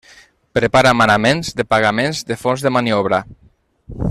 [0.57, 3.25] Prepara manaments de pagaments de fons de maniobra.